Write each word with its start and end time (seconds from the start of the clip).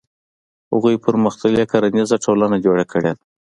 هغوی 0.73 0.95
پرمختللې 1.05 1.63
کرنیزه 1.71 2.17
ټولنه 2.25 2.57
جوړه 2.65 2.85
کړې 2.91 3.11
ده. 3.17 3.23